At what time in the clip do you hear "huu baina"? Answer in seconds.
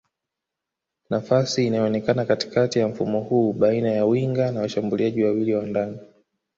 3.21-3.91